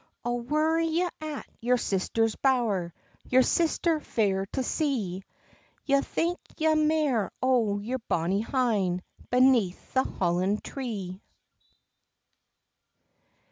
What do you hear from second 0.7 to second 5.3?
ye at your sister's bower, Your sister fair to see,